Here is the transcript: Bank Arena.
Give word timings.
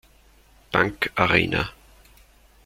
Bank 0.71 1.11
Arena. 1.15 1.61